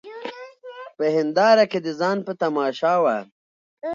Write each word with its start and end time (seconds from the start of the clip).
په 0.97 1.03
هینداره 1.15 1.65
کي 1.71 1.79
د 1.85 1.89
ځان 1.99 2.17
په 2.27 2.31
تماشا 2.41 2.93
وه 3.03 3.17